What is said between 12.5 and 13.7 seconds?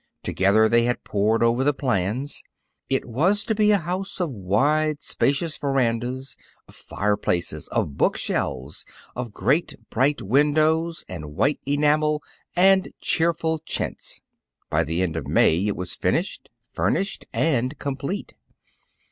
and cheerful